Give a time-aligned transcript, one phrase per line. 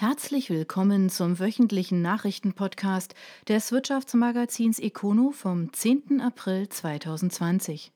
[0.00, 3.14] Herzlich willkommen zum wöchentlichen Nachrichtenpodcast
[3.48, 6.22] des Wirtschaftsmagazins Econo vom 10.
[6.22, 7.92] April 2020.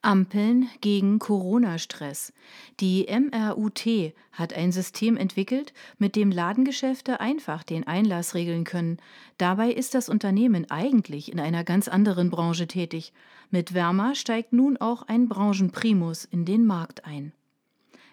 [0.00, 2.32] Ampeln gegen Corona-Stress.
[2.78, 8.98] Die MRUT hat ein System entwickelt, mit dem Ladengeschäfte einfach den Einlass regeln können.
[9.38, 13.12] Dabei ist das Unternehmen eigentlich in einer ganz anderen Branche tätig.
[13.50, 17.32] Mit Wärmer steigt nun auch ein Branchenprimus in den Markt ein.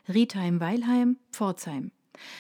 [0.08, 1.92] Riedheim-Weilheim, Pforzheim.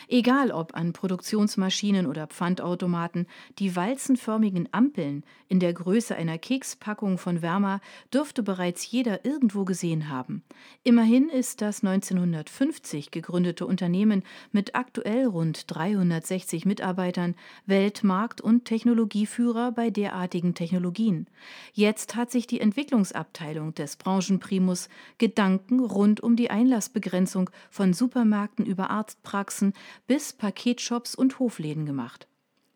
[0.08, 3.28] Egal ob an Produktionsmaschinen oder Pfandautomaten,
[3.60, 7.80] die walzenförmigen Ampeln in der Größe einer Kekspackung von Wärmer
[8.14, 10.44] dürfte bereits jeder irgendwo gesehen haben.
[10.84, 17.36] Immerhin ist das 1950 gegründete Unternehmen mit aktuell rund 360 Mitarbeitern
[17.66, 21.28] Weltmarkt- und Technologieführer bei derartigen Technologien.
[21.74, 28.90] Jetzt hat sich die Entwicklungsabteilung des Branchenprimus Gedanken rund um die Einlassbegrenzung von Supermärkten über
[28.90, 29.74] Arztpraxen Straßen
[30.08, 32.28] bis Paketshops und Hofläden gemacht.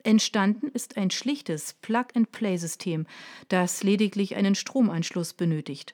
[0.03, 3.05] Entstanden ist ein schlichtes Plug-and-Play-System,
[3.49, 5.93] das lediglich einen Stromanschluss benötigt.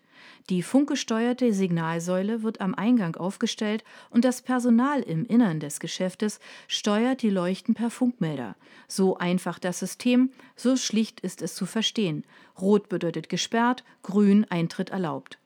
[0.49, 7.21] Die funkgesteuerte Signalsäule wird am Eingang aufgestellt und das Personal im Innern des Geschäftes steuert
[7.21, 8.55] die Leuchten per Funkmelder.
[8.87, 12.23] So einfach das System, so schlicht ist es zu verstehen.
[12.59, 15.37] Rot bedeutet gesperrt, grün Eintritt erlaubt.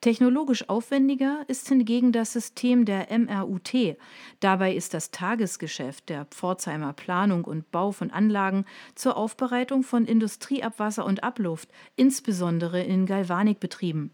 [0.00, 3.96] Technologisch aufwendiger ist hingegen das System der MRUT.
[4.40, 8.64] Dabei ist das Tagesgeschäft der Pforzheimer Planung und Bau von Anlagen
[8.94, 14.10] zur Aufbereitung von Industrieabwasser und Abluft, insbesondere in Galvanikbetrieben.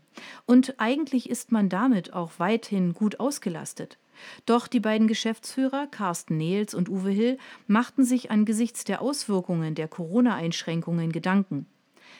[0.47, 3.99] Und eigentlich ist man damit auch weithin gut ausgelastet.
[4.47, 9.89] Doch die beiden Geschäftsführer Carsten Nehls und Uwe Hill machten sich angesichts der Auswirkungen der
[9.89, 11.67] Corona-Einschränkungen Gedanken.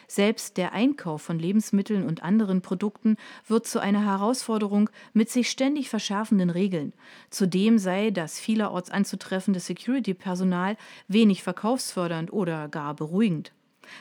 [0.09, 5.89] Selbst der Einkauf von Lebensmitteln und anderen Produkten wird zu einer Herausforderung mit sich ständig
[5.89, 6.93] verschärfenden Regeln.
[7.31, 10.77] Zudem sei das vielerorts anzutreffende Security-Personal
[11.09, 13.53] wenig verkaufsfördernd oder gar beruhigend.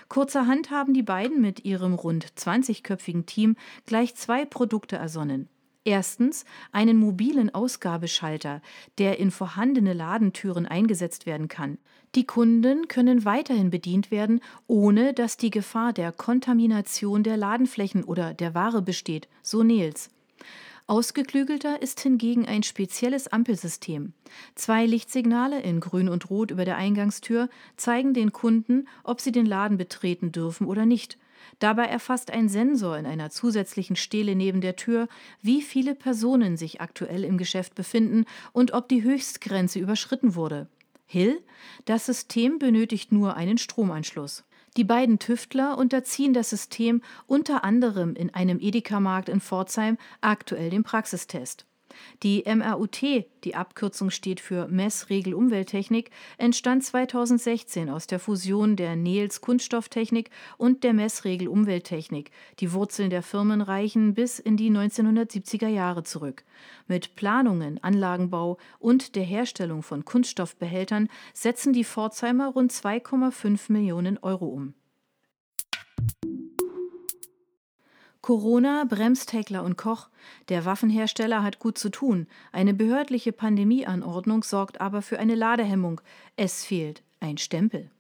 [0.10, 3.56] Kurzerhand haben die beiden mit ihrem rund 20-köpfigen Team
[3.86, 5.50] gleich zwei Produkte ersonnen.
[5.88, 8.62] Erstens einen mobilen Ausgabeschalter,
[8.98, 11.78] der in vorhandene Ladentüren eingesetzt werden kann.
[12.16, 18.34] Die Kunden können weiterhin bedient werden, ohne dass die Gefahr der Kontamination der Ladenflächen oder
[18.34, 20.10] der Ware besteht, so Nils.
[20.88, 24.14] Ausgeklügelter ist hingegen ein spezielles Ampelsystem.
[24.56, 29.46] Zwei Lichtsignale in Grün und Rot über der Eingangstür zeigen den Kunden, ob sie den
[29.46, 31.18] Laden betreten dürfen oder nicht.
[31.60, 35.08] Dabei erfasst ein Sensor in einer zusätzlichen Stele neben der Tür,
[35.42, 40.68] wie viele Personen sich aktuell im Geschäft befinden und ob die Höchstgrenze überschritten wurde.
[41.06, 41.42] Hill,
[41.86, 44.44] das System benötigt nur einen Stromanschluss.
[44.78, 50.84] Die beiden Tüftler unterziehen das System unter anderem in einem Edeka-Markt in Pforzheim aktuell dem
[50.84, 51.66] Praxistest.
[52.24, 53.02] Die MRUT,
[53.44, 60.84] die Abkürzung steht für Messregel Umwelttechnik, entstand 2016 aus der Fusion der Nels Kunststofftechnik und
[60.84, 62.32] der Messregel Umwelttechnik.
[62.60, 66.44] Die Wurzeln der Firmen reichen bis in die 1970er Jahre zurück.
[66.88, 74.48] Mit Planungen, Anlagenbau und der Herstellung von Kunststoffbehältern setzen die Pforzheimer rund 2,5 Millionen Euro
[74.48, 74.74] um.
[78.26, 80.08] Corona bremst Heckler und Koch.
[80.50, 82.26] Der Waffenhersteller hat gut zu tun.
[82.52, 86.02] Eine behördliche Pandemieanordnung sorgt aber für eine Ladehemmung.
[86.36, 87.92] Es fehlt ein Stempel.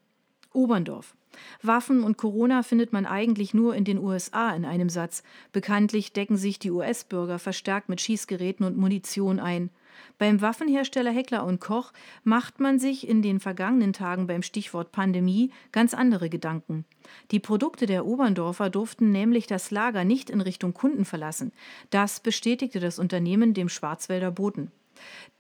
[0.55, 1.15] Oberndorf.
[1.61, 5.23] Waffen und Corona findet man eigentlich nur in den USA in einem Satz.
[5.51, 9.69] Bekanntlich decken sich die US-Bürger verstärkt mit Schießgeräten und Munition ein.
[10.17, 11.91] Beim Waffenhersteller Heckler und Koch
[12.23, 16.85] macht man sich in den vergangenen Tagen beim Stichwort Pandemie ganz andere Gedanken.
[17.31, 21.51] Die Produkte der Oberndorfer durften nämlich das Lager nicht in Richtung Kunden verlassen.
[21.89, 24.71] Das bestätigte das Unternehmen dem Schwarzwälder Boten.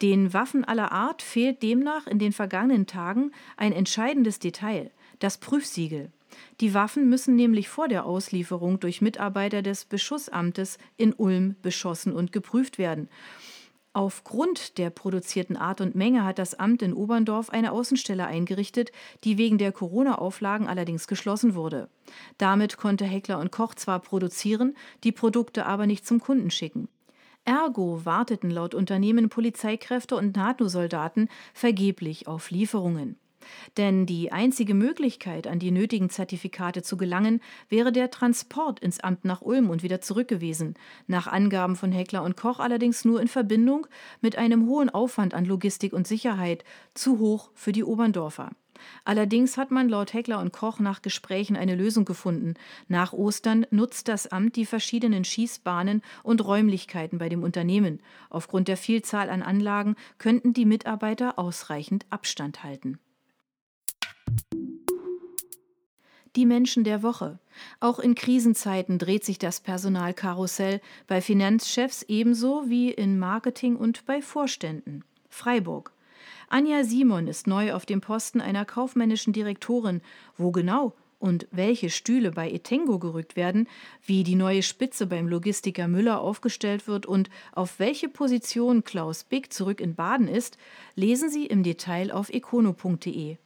[0.01, 6.11] Den Waffen aller Art fehlt demnach in den vergangenen Tagen ein entscheidendes Detail, das Prüfsiegel.
[6.59, 12.31] Die Waffen müssen nämlich vor der Auslieferung durch Mitarbeiter des Beschussamtes in Ulm beschossen und
[12.31, 13.09] geprüft werden.
[13.93, 18.91] Aufgrund der produzierten Art und Menge hat das Amt in Oberndorf eine Außenstelle eingerichtet,
[19.23, 21.87] die wegen der Corona-Auflagen allerdings geschlossen wurde.
[22.37, 24.75] Damit konnte Heckler und Koch zwar produzieren,
[25.05, 26.89] die Produkte aber nicht zum Kunden schicken.
[27.45, 33.17] Ergo warteten laut Unternehmen Polizeikräfte und NATO-Soldaten vergeblich auf Lieferungen.
[33.77, 39.25] Denn die einzige Möglichkeit, an die nötigen Zertifikate zu gelangen, wäre der Transport ins Amt
[39.25, 40.75] nach Ulm und wieder zurück gewesen.
[41.07, 43.87] Nach Angaben von Heckler und Koch allerdings nur in Verbindung
[44.21, 46.63] mit einem hohen Aufwand an Logistik und Sicherheit,
[46.93, 48.51] zu hoch für die Oberndorfer.
[49.03, 52.55] Allerdings hat man laut Heckler und Koch nach Gesprächen eine Lösung gefunden.
[52.87, 58.01] Nach Ostern nutzt das Amt die verschiedenen Schießbahnen und Räumlichkeiten bei dem Unternehmen.
[58.29, 62.99] Aufgrund der Vielzahl an Anlagen könnten die Mitarbeiter ausreichend Abstand halten.
[66.35, 67.39] Die Menschen der Woche.
[67.79, 74.21] Auch in Krisenzeiten dreht sich das Personalkarussell bei Finanzchefs ebenso wie in Marketing und bei
[74.21, 75.03] Vorständen.
[75.29, 75.93] Freiburg.
[76.49, 80.01] Anja Simon ist neu auf dem Posten einer kaufmännischen Direktorin.
[80.37, 83.67] Wo genau und welche Stühle bei Etengo gerückt werden,
[84.05, 89.51] wie die neue Spitze beim Logistiker Müller aufgestellt wird und auf welche Position Klaus Big
[89.51, 90.57] zurück in Baden ist,
[90.95, 93.37] lesen Sie im Detail auf econo.de.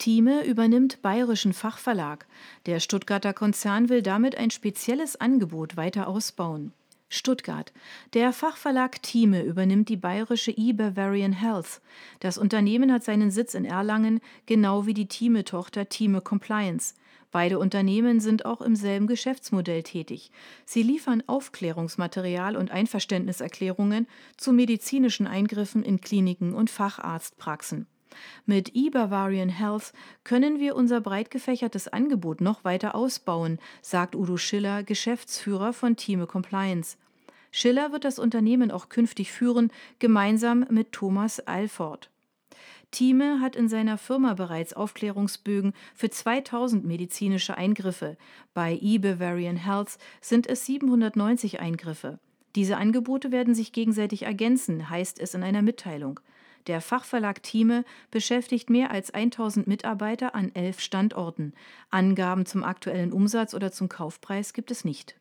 [0.00, 2.26] Thieme übernimmt Bayerischen Fachverlag.
[2.64, 6.72] Der Stuttgarter Konzern will damit ein spezielles Angebot weiter ausbauen.
[7.10, 7.70] Stuttgart.
[8.14, 11.82] Der Fachverlag Thieme übernimmt die bayerische eBavarian Health.
[12.20, 16.94] Das Unternehmen hat seinen Sitz in Erlangen, genau wie die Thieme-Tochter Thieme Compliance.
[17.30, 20.30] Beide Unternehmen sind auch im selben Geschäftsmodell tätig.
[20.64, 24.06] Sie liefern Aufklärungsmaterial und Einverständniserklärungen
[24.38, 27.86] zu medizinischen Eingriffen in Kliniken und Facharztpraxen.
[28.46, 29.92] Mit eBavarian Health
[30.24, 36.26] können wir unser breit gefächertes Angebot noch weiter ausbauen, sagt Udo Schiller, Geschäftsführer von Thieme
[36.26, 36.96] Compliance.
[37.50, 42.10] Schiller wird das Unternehmen auch künftig führen, gemeinsam mit Thomas Alford.
[42.90, 48.16] Thieme hat in seiner Firma bereits Aufklärungsbögen für 2000 medizinische Eingriffe.
[48.52, 52.18] Bei eBavarian Health sind es 790 Eingriffe.
[52.56, 56.18] Diese Angebote werden sich gegenseitig ergänzen, heißt es in einer Mitteilung.
[56.66, 61.54] Der Fachverlag Thieme beschäftigt mehr als 1000 Mitarbeiter an elf Standorten.
[61.90, 65.16] Angaben zum aktuellen Umsatz oder zum Kaufpreis gibt es nicht.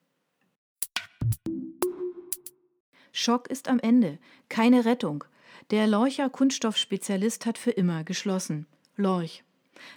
[3.12, 4.20] Schock ist am Ende.
[4.50, 5.24] Keine Rettung.
[5.72, 8.66] Der Lorcher Kunststoffspezialist hat für immer geschlossen.
[8.96, 9.44] Lorch.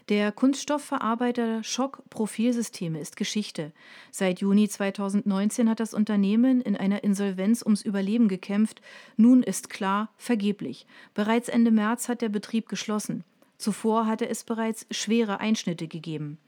[0.09, 3.73] Der Kunststoffverarbeiter Schock Profilsysteme ist Geschichte.
[4.11, 8.83] Seit Juni 2019 hat das Unternehmen in einer Insolvenz ums Überleben gekämpft.
[9.17, 10.87] Nun ist klar, vergeblich.
[11.15, 13.25] Bereits Ende März hat der Betrieb geschlossen.
[13.63, 16.39] Zuvor hatte es bereits schwere Einschnitte gegeben.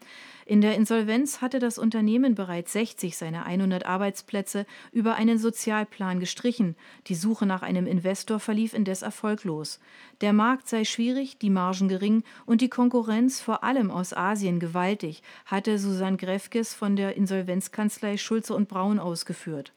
[0.47, 6.75] In der Insolvenz hatte das Unternehmen bereits 60 seiner 100 Arbeitsplätze über einen Sozialplan gestrichen.
[7.07, 9.79] Die Suche nach einem Investor verlief indes erfolglos.
[10.23, 15.23] Der Markt sei schwierig, die Margen gering und die Konkurrenz vor allem aus Asien gewaltig,
[15.47, 19.73] hatte Susanne Grefkes von der Insolvenzkanzlei Schulze und Braun ausgeführt.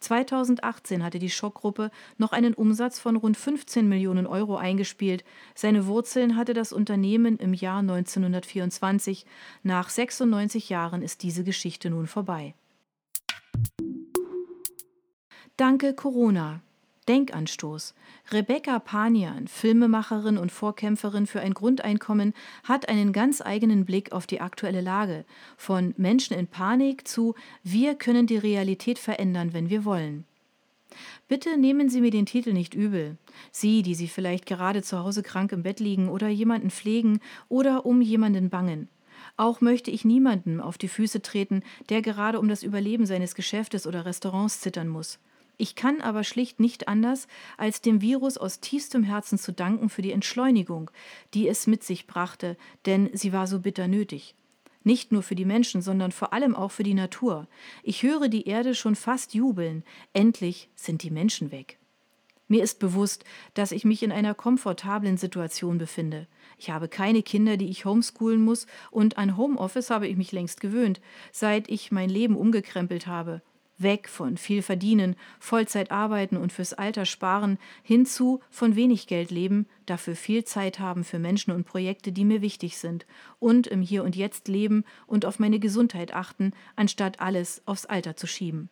[0.00, 5.24] 2018 hatte die Schockgruppe noch einen Umsatz von rund 15 Millionen Euro eingespielt.
[5.54, 9.26] Seine Wurzeln hatte das Unternehmen im Jahr 1924.
[9.62, 12.54] Nach 96 Jahren ist diese Geschichte nun vorbei.
[15.56, 16.62] Danke Corona.
[17.08, 17.94] Denkanstoß.
[18.30, 24.40] Rebecca Panian, Filmemacherin und Vorkämpferin für ein Grundeinkommen, hat einen ganz eigenen Blick auf die
[24.40, 25.24] aktuelle Lage.
[25.56, 30.24] Von Menschen in Panik zu Wir können die Realität verändern, wenn wir wollen.
[31.28, 33.16] Bitte nehmen Sie mir den Titel nicht übel.
[33.52, 37.86] Sie, die Sie vielleicht gerade zu Hause krank im Bett liegen oder jemanden pflegen oder
[37.86, 38.88] um jemanden bangen.
[39.36, 43.86] Auch möchte ich niemandem auf die Füße treten, der gerade um das Überleben seines Geschäftes
[43.86, 45.18] oder Restaurants zittern muss.
[45.60, 47.28] Ich kann aber schlicht nicht anders,
[47.58, 50.90] als dem Virus aus tiefstem Herzen zu danken für die Entschleunigung,
[51.34, 54.34] die es mit sich brachte, denn sie war so bitter nötig.
[54.84, 57.46] Nicht nur für die Menschen, sondern vor allem auch für die Natur.
[57.82, 59.84] Ich höre die Erde schon fast jubeln.
[60.14, 61.76] Endlich sind die Menschen weg.
[62.48, 66.26] Mir ist bewusst, dass ich mich in einer komfortablen Situation befinde.
[66.56, 70.62] Ich habe keine Kinder, die ich homeschoolen muss, und an Homeoffice habe ich mich längst
[70.62, 71.02] gewöhnt,
[71.32, 73.42] seit ich mein Leben umgekrempelt habe
[73.82, 79.66] weg von viel verdienen, Vollzeit arbeiten und fürs Alter sparen, hinzu von wenig Geld leben,
[79.86, 83.06] dafür viel Zeit haben für Menschen und Projekte, die mir wichtig sind,
[83.38, 88.16] und im Hier und Jetzt leben und auf meine Gesundheit achten, anstatt alles aufs Alter
[88.16, 88.68] zu schieben.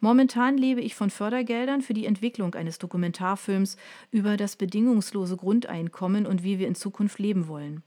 [0.00, 3.76] Momentan lebe ich von Fördergeldern für die Entwicklung eines Dokumentarfilms
[4.10, 7.82] über das bedingungslose Grundeinkommen und wie wir in Zukunft leben wollen.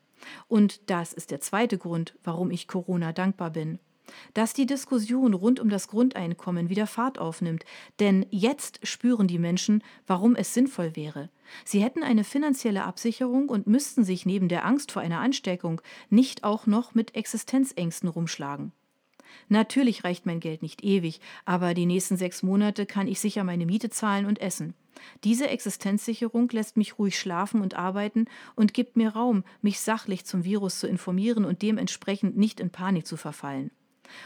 [0.48, 3.80] Und das ist der zweite Grund, warum ich Corona dankbar bin
[4.34, 7.66] dass die Diskussion rund um das Grundeinkommen wieder Fahrt aufnimmt,
[8.00, 11.30] denn jetzt spüren die Menschen, warum es sinnvoll wäre.
[11.64, 16.44] Sie hätten eine finanzielle Absicherung und müssten sich neben der Angst vor einer Ansteckung nicht
[16.44, 18.72] auch noch mit Existenzängsten rumschlagen.
[19.48, 23.66] Natürlich reicht mein Geld nicht ewig, aber die nächsten sechs Monate kann ich sicher meine
[23.66, 24.74] Miete zahlen und essen.
[25.24, 30.46] Diese Existenzsicherung lässt mich ruhig schlafen und arbeiten und gibt mir Raum, mich sachlich zum
[30.46, 33.72] Virus zu informieren und dementsprechend nicht in Panik zu verfallen.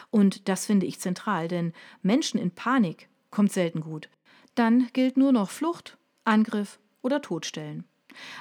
[0.10, 4.10] Und das finde ich zentral, denn Menschen in Panik kommt selten gut.
[4.56, 7.86] Dann gilt nur noch Flucht, Angriff oder totstellen.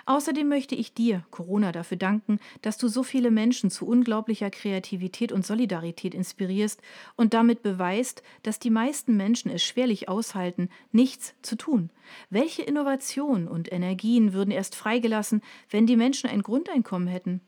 [0.07, 5.33] Außerdem möchte ich dir, Corona, dafür danken, dass du so viele Menschen zu unglaublicher Kreativität
[5.33, 6.80] und Solidarität inspirierst
[7.16, 11.90] und damit beweist, dass die meisten Menschen es schwerlich aushalten, nichts zu tun.
[12.30, 17.40] Welche Innovationen und Energien würden erst freigelassen, wenn die Menschen ein Grundeinkommen hätten?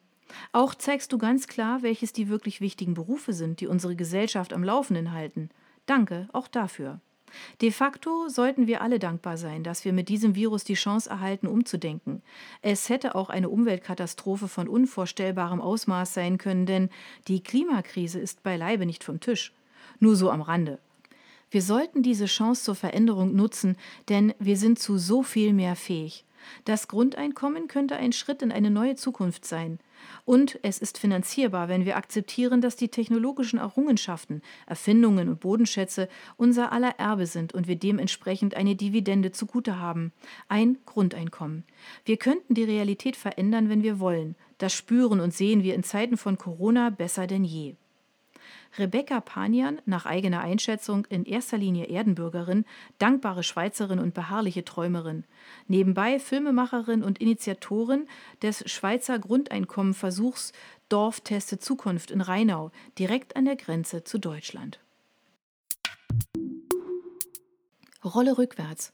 [0.52, 4.64] Auch zeigst du ganz klar, welches die wirklich wichtigen Berufe sind, die unsere Gesellschaft am
[4.64, 5.50] Laufenden halten.
[5.86, 7.00] Danke auch dafür.
[7.60, 11.46] De facto sollten wir alle dankbar sein, dass wir mit diesem Virus die Chance erhalten,
[11.46, 12.22] umzudenken.
[12.62, 16.90] Es hätte auch eine Umweltkatastrophe von unvorstellbarem Ausmaß sein können, denn
[17.28, 19.52] die Klimakrise ist beileibe nicht vom Tisch.
[19.98, 20.78] Nur so am Rande.
[21.50, 23.76] Wir sollten diese Chance zur Veränderung nutzen,
[24.08, 26.24] denn wir sind zu so viel mehr fähig.
[26.64, 29.78] Das Grundeinkommen könnte ein Schritt in eine neue Zukunft sein.
[30.24, 36.72] Und es ist finanzierbar, wenn wir akzeptieren, dass die technologischen Errungenschaften, Erfindungen und Bodenschätze unser
[36.72, 40.12] aller Erbe sind und wir dementsprechend eine Dividende zugute haben,
[40.48, 41.64] ein Grundeinkommen.
[42.04, 44.36] Wir könnten die Realität verändern, wenn wir wollen.
[44.58, 47.76] Das spüren und sehen wir in Zeiten von Corona besser denn je.
[48.78, 52.64] Rebecca Panian, nach eigener Einschätzung in erster Linie Erdenbürgerin,
[52.98, 55.24] dankbare Schweizerin und beharrliche Träumerin.
[55.66, 58.06] Nebenbei Filmemacherin und Initiatorin
[58.42, 60.52] des Schweizer Grundeinkommenversuchs
[60.88, 64.80] Dorfteste Zukunft in Rheinau, direkt an der Grenze zu Deutschland.
[68.04, 68.92] Rolle rückwärts.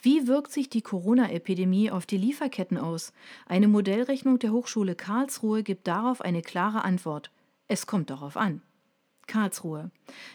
[0.00, 3.12] Wie wirkt sich die Corona-Epidemie auf die Lieferketten aus?
[3.46, 7.30] Eine Modellrechnung der Hochschule Karlsruhe gibt darauf eine klare Antwort.
[7.66, 8.62] Es kommt darauf an.
[9.26, 9.90] Karlsruhe.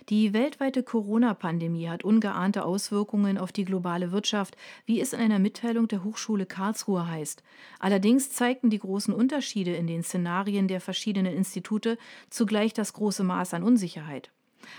[0.10, 5.88] Die weltweite Corona-Pandemie hat ungeahnte Auswirkungen auf die globale Wirtschaft, wie es in einer Mitteilung
[5.88, 7.43] der Hochschule Karlsruhe heißt.
[7.79, 11.98] Allerdings zeigten die großen Unterschiede in den Szenarien der verschiedenen Institute
[12.29, 14.31] zugleich das große Maß an Unsicherheit.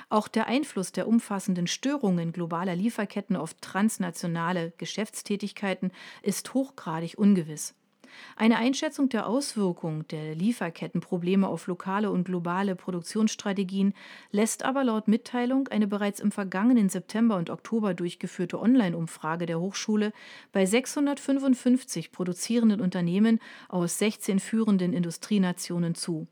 [0.08, 5.90] Auch der Einfluss der umfassenden Störungen globaler Lieferketten auf transnationale Geschäftstätigkeiten
[6.22, 7.74] ist hochgradig ungewiss.
[8.36, 13.94] Eine Einschätzung der Auswirkung der Lieferkettenprobleme auf lokale und globale Produktionsstrategien
[14.30, 20.12] lässt aber laut Mitteilung eine bereits im vergangenen September und Oktober durchgeführte Online-Umfrage der Hochschule
[20.52, 26.26] bei 655 produzierenden Unternehmen aus 16 führenden Industrienationen zu.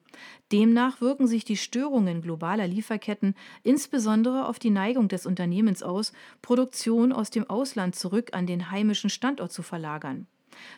[0.52, 7.12] Demnach wirken sich die Störungen globaler Lieferketten insbesondere auf die Neigung des Unternehmens aus, Produktion
[7.12, 10.26] aus dem Ausland zurück an den heimischen Standort zu verlagern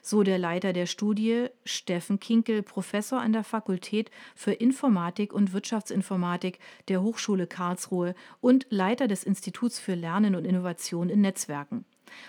[0.02, 6.58] so der Leiter der Studie, Steffen Kinkel, Professor an der Fakultät für Informatik und Wirtschaftsinformatik
[6.88, 11.84] der Hochschule Karlsruhe und Leiter des Instituts für Lernen und Innovation in Netzwerken.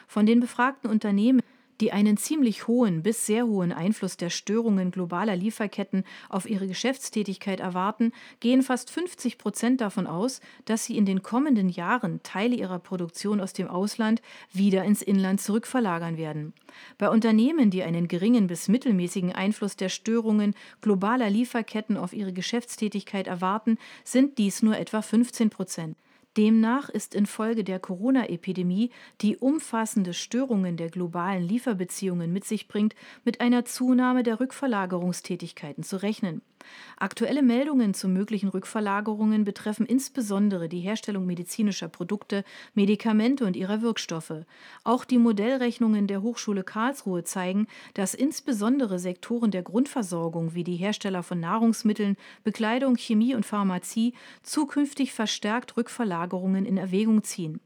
[0.08, 1.42] Von den befragten Unternehmen
[1.82, 7.60] die einen ziemlich hohen bis sehr hohen Einfluss der Störungen globaler Lieferketten auf ihre Geschäftstätigkeit
[7.60, 12.80] erwarten, gehen fast 50 Prozent davon aus, dass sie in den kommenden Jahren Teile ihrer
[12.80, 14.22] Produktion aus dem Ausland
[14.54, 16.54] wieder ins Inland zurückverlagern werden.
[17.00, 23.28] Bei Unternehmen, die einen geringen bis mittelmäßigen Einfluss der Störungen globaler Lieferketten auf ihre Geschäftstätigkeit
[23.28, 25.98] erwarten, sind dies nur etwa 15 Prozent.
[26.38, 32.96] Demnach ist infolge der Corona-Epidemie, die umfassende Störungen der globalen Lieferbeziehungen mit sich bringt,
[33.26, 36.42] mit einer Zunahme der Rückverlagerungstätigkeiten zu rechnen.
[36.98, 44.46] Aktuelle Meldungen zu möglichen Rückverlagerungen betreffen insbesondere die Herstellung medizinischer Produkte, Medikamente und ihrer Wirkstoffe.
[44.84, 51.24] Auch die Modellrechnungen der Hochschule Karlsruhe zeigen, dass insbesondere Sektoren der Grundversorgung wie die Hersteller
[51.24, 54.14] von Nahrungsmitteln, Bekleidung, Chemie und Pharmazie
[54.44, 57.62] zukünftig verstärkt Rückverlagerungen in Erwägung ziehen.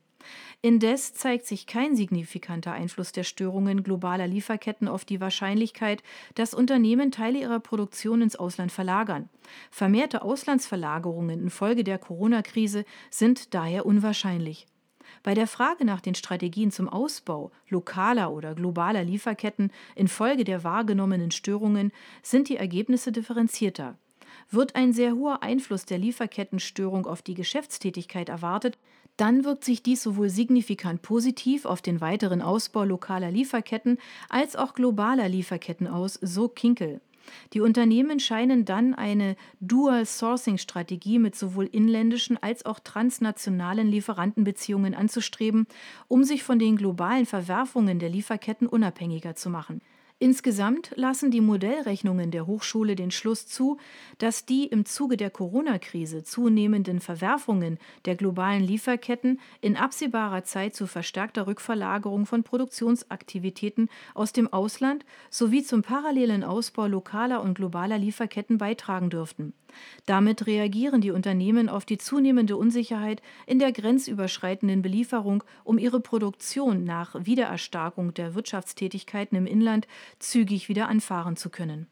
[0.62, 6.03] Indes zeigt sich kein signifikanter Einfluss der Störungen globaler Lieferketten auf die Wahrscheinlichkeit,
[6.36, 9.29] dass Unternehmen Teile ihrer Produktion ins Ausland verlagern.
[9.72, 14.67] Vermehrte Auslandsverlagerungen infolge der Corona-Krise sind daher unwahrscheinlich.
[15.24, 21.32] Bei der Frage nach den Strategien zum Ausbau lokaler oder globaler Lieferketten infolge der wahrgenommenen
[21.32, 21.91] Störungen
[22.22, 23.98] sind die Ergebnisse differenzierter.
[24.50, 28.77] Wird ein sehr hoher Einfluss der Lieferkettenstörung auf die Geschäftstätigkeit erwartet,
[29.17, 33.98] dann wirkt sich dies sowohl signifikant positiv auf den weiteren Ausbau lokaler Lieferketten
[34.29, 37.01] als auch globaler Lieferketten aus, so Kinkel.
[37.53, 45.67] Die Unternehmen scheinen dann eine Dual-Sourcing-Strategie mit sowohl inländischen als auch transnationalen Lieferantenbeziehungen anzustreben,
[46.07, 49.81] um sich von den globalen Verwerfungen der Lieferketten unabhängiger zu machen.
[50.17, 53.77] Insgesamt lassen die Modellrechnungen der Hochschule den Schluss zu,
[54.17, 60.88] dass die im Zuge der Corona-Krise zunehmenden Verwerfungen der globalen Lieferketten in absehbarer Zeit zu
[60.88, 68.57] verstärkter Rückverlagerung von Produktionsaktivitäten aus dem Ausland sowie zum parallelen Ausbau lokaler und globaler Lieferketten
[68.57, 69.53] beitragen dürften.
[70.05, 76.84] Damit reagieren die Unternehmen auf die zunehmende Unsicherheit in der grenzüberschreitenden Belieferung, um ihre Produktion
[76.84, 79.88] nach Wiedererstarkung der Wirtschaftstätigkeiten im Inland
[80.20, 81.88] zügig wieder anfahren zu können.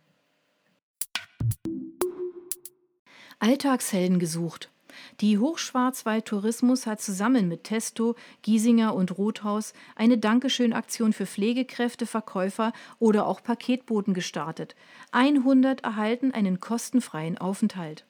[3.39, 4.72] Alltagshelden gesucht.
[5.21, 13.27] Die Hochschwarzwald-Tourismus hat zusammen mit Testo, Giesinger und Rothaus eine Dankeschön-Aktion für Pflegekräfte, Verkäufer oder
[13.27, 14.75] auch Paketboten gestartet.
[15.11, 18.05] 100 erhalten einen kostenfreien Aufenthalt.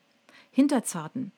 [0.51, 1.31] Hinterzarten.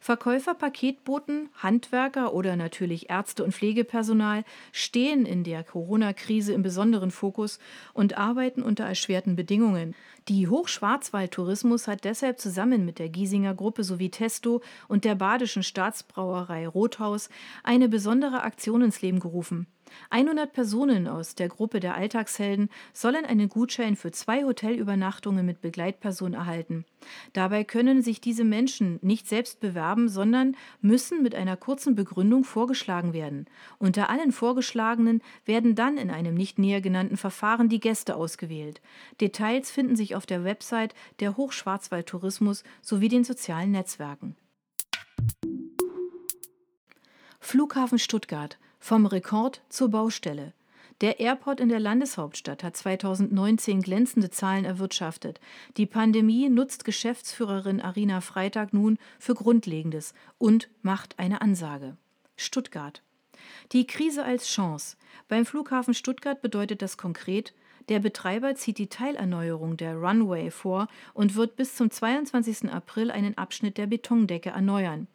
[0.00, 7.58] Verkäufer, Paketboten, Handwerker oder natürlich Ärzte und Pflegepersonal stehen in der Corona-Krise im besonderen Fokus
[7.92, 9.94] und arbeiten unter erschwerten Bedingungen.
[10.28, 16.66] Die Hochschwarzwald-Tourismus hat deshalb zusammen mit der Giesinger Gruppe sowie Testo und der Badischen Staatsbrauerei
[16.66, 17.28] Rothaus
[17.62, 19.66] eine besondere Aktion ins Leben gerufen.
[20.10, 26.34] 100 Personen aus der Gruppe der Alltagshelden sollen einen Gutschein für zwei Hotelübernachtungen mit Begleitperson
[26.34, 26.84] erhalten.
[27.32, 33.12] Dabei können sich diese Menschen nicht selbst bewerben, sondern müssen mit einer kurzen Begründung vorgeschlagen
[33.12, 33.46] werden.
[33.78, 38.80] Unter allen Vorgeschlagenen werden dann in einem nicht näher genannten Verfahren die Gäste ausgewählt.
[39.20, 44.36] Details finden sich auf der Website der Hochschwarzwald Tourismus sowie den sozialen Netzwerken.
[47.40, 50.52] Flughafen Stuttgart vom Rekord zur Baustelle.
[51.02, 55.40] Der Airport in der Landeshauptstadt hat 2019 glänzende Zahlen erwirtschaftet.
[55.76, 61.96] Die Pandemie nutzt Geschäftsführerin Arina Freitag nun für Grundlegendes und macht eine Ansage.
[62.36, 63.02] Stuttgart.
[63.72, 64.96] Die Krise als Chance.
[65.28, 67.52] Beim Flughafen Stuttgart bedeutet das konkret,
[67.88, 72.70] der Betreiber zieht die Teilerneuerung der Runway vor und wird bis zum 22.
[72.70, 75.06] April einen Abschnitt der Betondecke erneuern.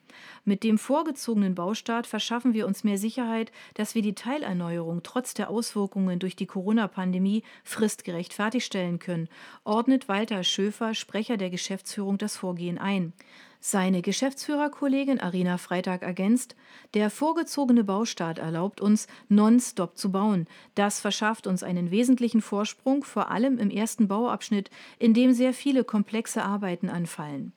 [0.45, 5.49] Mit dem vorgezogenen Baustart verschaffen wir uns mehr Sicherheit, dass wir die Teilerneuerung trotz der
[5.49, 9.29] Auswirkungen durch die Corona-Pandemie fristgerecht fertigstellen können,
[9.63, 13.13] ordnet Walter Schöfer, Sprecher der Geschäftsführung, das Vorgehen ein.
[13.63, 16.55] Seine Geschäftsführerkollegin Arina Freitag ergänzt,
[16.95, 20.47] der vorgezogene Baustart erlaubt uns, nonstop zu bauen.
[20.73, 25.83] Das verschafft uns einen wesentlichen Vorsprung, vor allem im ersten Bauabschnitt, in dem sehr viele
[25.83, 27.53] komplexe Arbeiten anfallen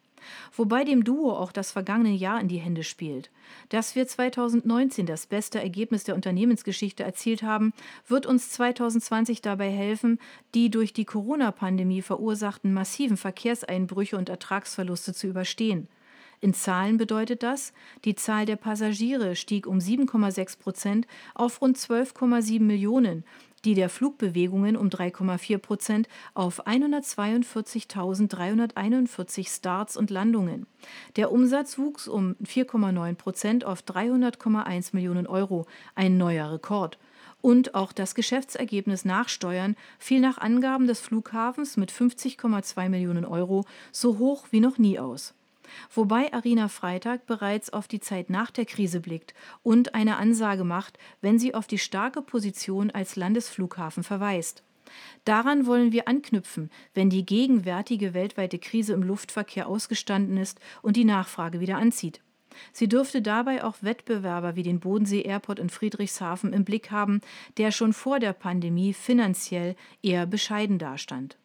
[0.56, 3.30] wobei dem Duo auch das vergangene Jahr in die Hände spielt.
[3.68, 7.72] Dass wir 2019 das beste Ergebnis der Unternehmensgeschichte erzielt haben,
[8.06, 10.18] wird uns 2020 dabei helfen,
[10.54, 15.88] die durch die Corona-Pandemie verursachten massiven Verkehrseinbrüche und Ertragsverluste zu überstehen.
[16.44, 17.72] In Zahlen bedeutet das,
[18.04, 23.24] die Zahl der Passagiere stieg um 7,6 Prozent auf rund 12,7 Millionen,
[23.64, 30.66] die der Flugbewegungen um 3,4 Prozent auf 142.341 Starts und Landungen.
[31.16, 36.98] Der Umsatz wuchs um 4,9 Prozent auf 300,1 Millionen Euro, ein neuer Rekord.
[37.40, 43.64] Und auch das Geschäftsergebnis nach Steuern fiel nach Angaben des Flughafens mit 50,2 Millionen Euro
[43.92, 45.32] so hoch wie noch nie aus
[45.92, 50.98] wobei Arina Freitag bereits auf die Zeit nach der Krise blickt und eine Ansage macht,
[51.20, 54.62] wenn sie auf die starke Position als Landesflughafen verweist.
[55.24, 61.04] Daran wollen wir anknüpfen, wenn die gegenwärtige weltweite Krise im Luftverkehr ausgestanden ist und die
[61.04, 62.20] Nachfrage wieder anzieht.
[62.72, 67.20] Sie dürfte dabei auch Wettbewerber wie den Bodensee Airport in Friedrichshafen im Blick haben,
[67.56, 71.36] der schon vor der Pandemie finanziell eher bescheiden dastand.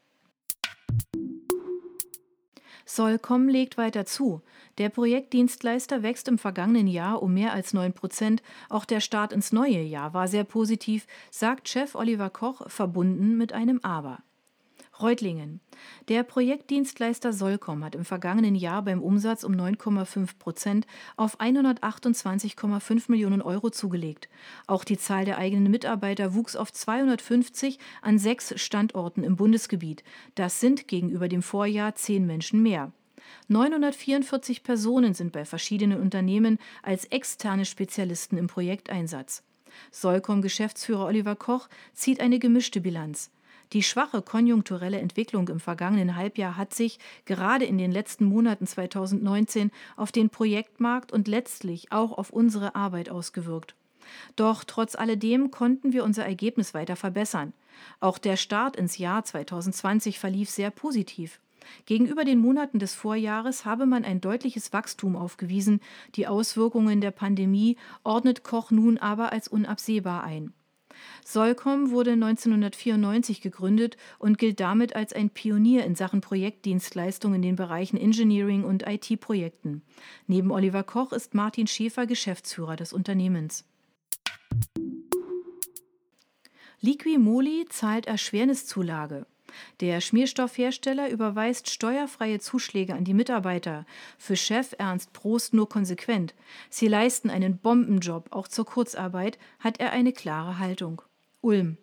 [2.90, 4.42] Solcom legt weiter zu.
[4.80, 8.42] Der Projektdienstleister wächst im vergangenen Jahr um mehr als 9 Prozent.
[8.68, 13.54] Auch der Start ins neue Jahr war sehr positiv, sagt Chef Oliver Koch, verbunden mit
[13.54, 14.24] einem Aber.
[15.02, 15.62] Reutlingen.
[16.10, 23.42] Der Projektdienstleister Solcom hat im vergangenen Jahr beim Umsatz um 9,5 Prozent auf 128,5 Millionen
[23.42, 24.30] Euro zugelegt.
[24.68, 30.04] Auch die Zahl der eigenen Mitarbeiter wuchs auf 250 an sechs Standorten im Bundesgebiet.
[30.36, 32.92] Das sind gegenüber dem Vorjahr zehn Menschen mehr.
[33.48, 39.44] 944 Personen sind bei verschiedenen Unternehmen als externe Spezialisten im Projekteinsatz.
[39.92, 43.32] Solcom-Geschäftsführer Oliver Koch zieht eine gemischte Bilanz.
[43.74, 49.72] Die schwache konjunkturelle Entwicklung im vergangenen Halbjahr hat sich gerade in den letzten Monaten 2019
[49.96, 53.76] auf den Projektmarkt und letztlich auch auf unsere Arbeit ausgewirkt.
[54.36, 57.54] Doch trotz alledem konnten wir unser Ergebnis weiter verbessern.
[58.00, 61.40] Auch der Start ins Jahr 2020 verlief sehr positiv.
[61.86, 65.82] Gegenüber den Monaten des Vorjahres habe man ein deutliches Wachstum aufgewiesen.
[66.16, 70.54] Die Auswirkungen der Pandemie ordnet Koch nun aber als unabsehbar ein.
[71.26, 77.56] Solcom wurde 1994 gegründet und gilt damit als ein Pionier in Sachen Projektdienstleistung in den
[77.56, 79.82] Bereichen Engineering und IT-Projekten.
[80.28, 83.66] Neben Oliver Koch ist Martin Schäfer Geschäftsführer des Unternehmens.
[86.82, 89.26] Liqui Moly zahlt Erschwerniszulage.
[89.80, 93.86] Der Schmierstoffhersteller überweist steuerfreie Zuschläge an die Mitarbeiter.
[94.18, 96.34] Für Chef Ernst Prost nur konsequent.
[96.70, 101.02] Sie leisten einen Bombenjob, auch zur Kurzarbeit hat er eine klare Haltung.
[101.42, 101.78] Ulm.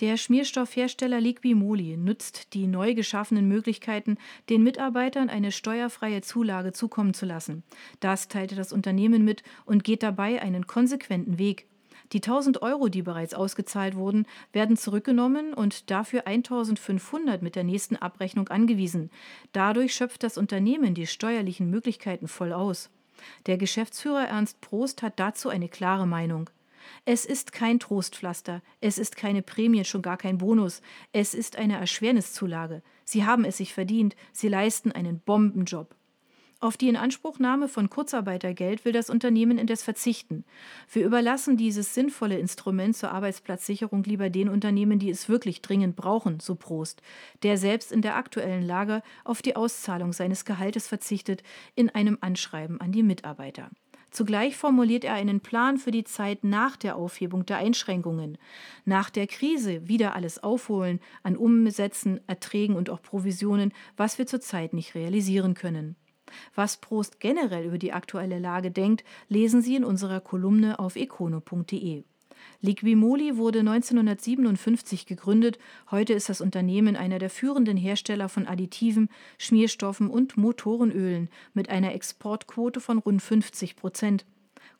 [0.00, 4.16] Der Schmierstoffhersteller Liquimoli nutzt die neu geschaffenen Möglichkeiten,
[4.48, 7.62] den Mitarbeitern eine steuerfreie Zulage zukommen zu lassen.
[8.00, 11.66] Das teilte das Unternehmen mit und geht dabei einen konsequenten Weg.
[12.12, 17.96] Die 1000 Euro, die bereits ausgezahlt wurden, werden zurückgenommen und dafür 1500 mit der nächsten
[17.96, 19.10] Abrechnung angewiesen.
[19.52, 22.90] Dadurch schöpft das Unternehmen die steuerlichen Möglichkeiten voll aus.
[23.46, 26.50] Der Geschäftsführer Ernst Prost hat dazu eine klare Meinung.
[27.04, 31.78] Es ist kein Trostpflaster, es ist keine Prämie, schon gar kein Bonus, es ist eine
[31.78, 32.82] Erschwerniszulage.
[33.04, 35.94] Sie haben es sich verdient, sie leisten einen Bombenjob.
[36.62, 40.44] Auf die Inanspruchnahme von Kurzarbeitergeld will das Unternehmen indes verzichten.
[40.92, 46.38] Wir überlassen dieses sinnvolle Instrument zur Arbeitsplatzsicherung lieber den Unternehmen, die es wirklich dringend brauchen,
[46.38, 47.02] so Prost,
[47.42, 51.42] der selbst in der aktuellen Lage auf die Auszahlung seines Gehaltes verzichtet,
[51.74, 53.68] in einem Anschreiben an die Mitarbeiter.
[54.12, 58.38] Zugleich formuliert er einen Plan für die Zeit nach der Aufhebung der Einschränkungen.
[58.84, 64.74] Nach der Krise wieder alles aufholen an Umsätzen, Erträgen und auch Provisionen, was wir zurzeit
[64.74, 65.96] nicht realisieren können.
[66.54, 72.04] Was Prost generell über die aktuelle Lage denkt, lesen Sie in unserer Kolumne auf econo.de.
[72.60, 75.58] Liquimoli wurde 1957 gegründet.
[75.90, 81.94] Heute ist das Unternehmen einer der führenden Hersteller von Additiven, Schmierstoffen und Motorenölen mit einer
[81.94, 84.24] Exportquote von rund 50 Prozent.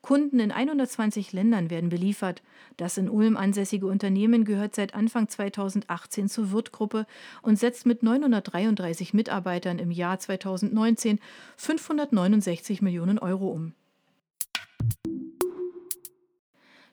[0.02, 2.42] Kunden in 120 Ländern werden beliefert.
[2.76, 7.06] Das in Ulm ansässige Unternehmen gehört seit Anfang 2018 zur Wirtgruppe
[7.40, 11.20] und setzt mit 933 Mitarbeitern im Jahr 2019
[11.56, 13.74] 569 Millionen Euro um.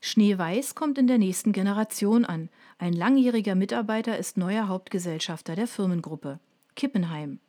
[0.01, 2.49] Schneeweiß kommt in der nächsten Generation an.
[2.77, 6.39] Ein langjähriger Mitarbeiter ist neuer Hauptgesellschafter der Firmengruppe.
[6.75, 7.39] Kippenheim.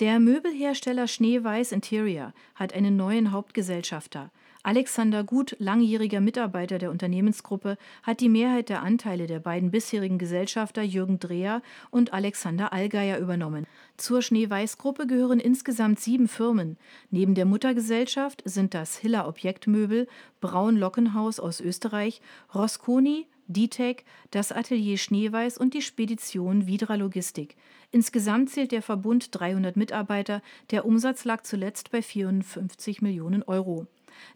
[0.00, 4.30] Der Möbelhersteller Schneeweiß Interior hat einen neuen Hauptgesellschafter.
[4.68, 10.82] Alexander Gut, langjähriger Mitarbeiter der Unternehmensgruppe, hat die Mehrheit der Anteile der beiden bisherigen Gesellschafter
[10.82, 13.66] Jürgen Dreher und Alexander Allgeier übernommen.
[13.96, 16.76] Zur Schneeweiß-Gruppe gehören insgesamt sieben Firmen.
[17.10, 20.06] Neben der Muttergesellschaft sind das Hiller Objektmöbel,
[20.42, 22.20] Braun Lockenhaus aus Österreich,
[22.54, 27.56] Rosconi, Ditec, das Atelier Schneeweiß und die Spedition Vidra Logistik.
[27.90, 30.42] Insgesamt zählt der Verbund 300 Mitarbeiter.
[30.72, 33.86] Der Umsatz lag zuletzt bei 54 Millionen Euro.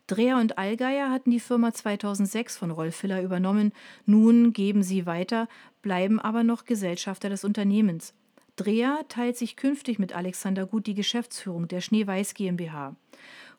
[0.07, 3.73] Dreher und Allgeier hatten die Firma 2006 von Rolf Filler übernommen.
[4.07, 5.49] Nun geben sie weiter,
[5.83, 8.15] bleiben aber noch Gesellschafter des Unternehmens.
[8.57, 12.95] Dreher teilt sich künftig mit Alexander Gut die Geschäftsführung der Schneeweiß GmbH.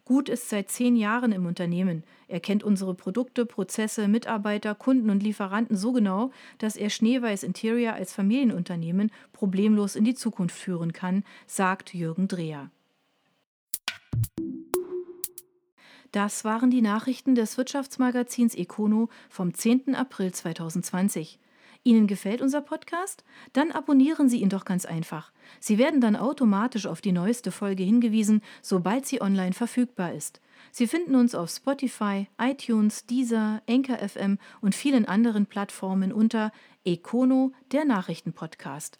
[0.06, 2.04] Gut ist seit zehn Jahren im Unternehmen.
[2.28, 7.94] Er kennt unsere Produkte, Prozesse, Mitarbeiter, Kunden und Lieferanten so genau, dass er Schneeweiß Interior
[7.94, 12.70] als Familienunternehmen problemlos in die Zukunft führen kann, sagt Jürgen Dreher.
[16.14, 19.96] Das waren die Nachrichten des Wirtschaftsmagazins Econo vom 10.
[19.96, 21.40] April 2020.
[21.84, 23.24] Ihnen gefällt unser Podcast?
[23.54, 25.32] Dann abonnieren Sie ihn doch ganz einfach.
[25.60, 30.40] Sie werden dann automatisch auf die neueste Folge hingewiesen, sobald sie online verfügbar ist.
[30.72, 36.52] Sie finden uns auf Spotify, iTunes, Deezer, Anchor FM und vielen anderen Plattformen unter
[36.86, 39.00] Econo, der Nachrichtenpodcast.